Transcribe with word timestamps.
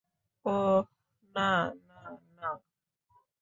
ওহ, 0.45 0.83
না, 1.35 1.73
না, 1.87 2.01
না। 2.37 2.49